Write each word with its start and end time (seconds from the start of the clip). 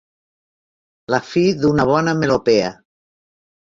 La 1.15 1.19
fi 1.31 1.43
d'una 1.65 1.87
bona 1.93 2.17
melopea. 2.23 2.73